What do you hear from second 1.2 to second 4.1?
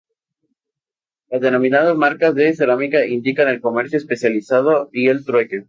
Las denominadas marcas de cerámica indican el comercio